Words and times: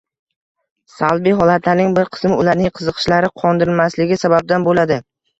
–salbiy 0.91 1.33
holatlarning 1.41 1.91
bir 1.99 2.07
qismi 2.15 2.39
ularning 2.43 2.71
qiziqishlari 2.79 3.29
qondirilmasligi 3.43 4.17
sababidan 4.23 4.65
bo‘ladi. 4.69 4.99